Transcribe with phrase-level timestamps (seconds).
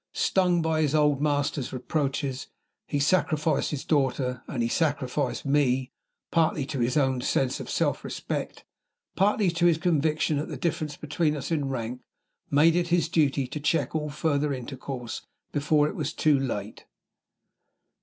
[0.13, 2.47] Stung by his old master's reproaches,
[2.87, 5.91] he sacrificed his daughter and he sacrificed me
[6.31, 8.65] partly to his own sense of self respect,
[9.15, 12.01] partly to his conviction that the difference between us in rank
[12.49, 16.87] made it his duty to check all further intercourse before it was too late.